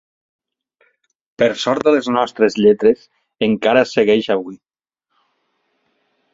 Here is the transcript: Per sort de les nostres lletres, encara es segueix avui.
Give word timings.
Per 1.43 1.49
sort 1.65 1.85
de 1.89 1.93
les 1.97 2.09
nostres 2.15 2.57
lletres, 2.63 3.05
encara 3.51 3.85
es 3.87 3.95
segueix 4.01 4.33
avui. 4.39 4.59